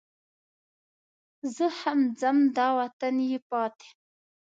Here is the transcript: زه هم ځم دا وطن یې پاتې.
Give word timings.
زه 1.55 1.65
هم 1.79 1.99
ځم 2.19 2.37
دا 2.57 2.67
وطن 2.79 3.15
یې 3.29 3.39
پاتې. 3.49 3.89